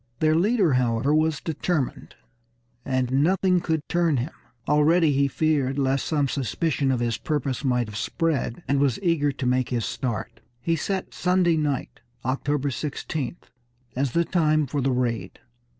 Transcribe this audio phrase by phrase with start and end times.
[0.19, 2.15] Their leader, however, was determined,
[2.83, 4.33] and nothing could turn him.
[4.67, 9.31] Already he feared lest some suspicion of his purpose might have spread, and was eager
[9.33, 10.39] to make his start.
[10.59, 13.51] He set Sunday night, October 16th,
[13.95, 15.37] as the time for the raid.